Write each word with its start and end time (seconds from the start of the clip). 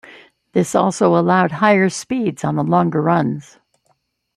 This 0.53 0.73
also 0.73 1.15
allowed 1.15 1.51
higher 1.51 1.87
speeds 1.87 2.43
on 2.43 2.55
the 2.55 2.63
longer 2.63 3.03
runs. 3.03 3.59